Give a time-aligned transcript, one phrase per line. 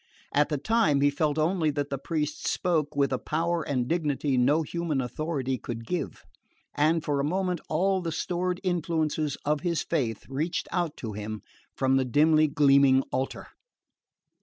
[0.33, 4.35] At the time he felt only that the priest spoke with a power and dignity
[4.35, 6.25] no human authority could give;
[6.73, 11.43] and for a moment all the stored influences of his faith reached out to him
[11.77, 13.49] from the dimly gleaming altar.